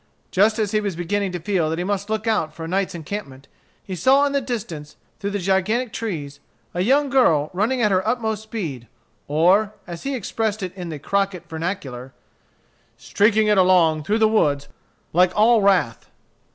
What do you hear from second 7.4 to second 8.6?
running at her utmost